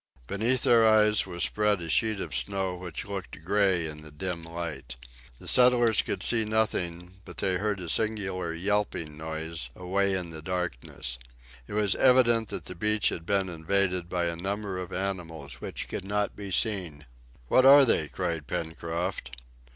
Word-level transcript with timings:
Beneath 0.25 0.63
their 0.63 0.83
eyes 0.83 1.27
was 1.27 1.43
spread 1.43 1.79
a 1.79 1.87
sheet 1.87 2.19
of 2.19 2.33
snow 2.33 2.75
which 2.75 3.05
looked 3.05 3.43
gray 3.45 3.85
in 3.85 4.01
the 4.01 4.09
dim 4.09 4.41
light. 4.41 4.95
The 5.37 5.47
settlers 5.47 6.01
could 6.01 6.23
see 6.23 6.43
nothing, 6.43 7.17
but 7.23 7.37
they 7.37 7.57
heard 7.57 7.79
a 7.79 7.87
singular 7.87 8.51
yelping 8.51 9.15
noise 9.15 9.69
away 9.75 10.15
in 10.15 10.31
the 10.31 10.41
darkness. 10.41 11.19
It 11.67 11.73
was 11.73 11.93
evident 11.93 12.47
that 12.47 12.65
the 12.65 12.73
beach 12.73 13.09
had 13.09 13.27
been 13.27 13.47
invaded 13.47 14.09
by 14.09 14.25
a 14.25 14.35
number 14.35 14.79
of 14.79 14.91
animals 14.91 15.61
which 15.61 15.87
could 15.87 16.03
not 16.05 16.35
be 16.35 16.49
seen. 16.49 17.05
"What 17.47 17.63
are 17.63 17.85
they?" 17.85 18.07
cried 18.07 18.47
Pencroft. 18.47 19.29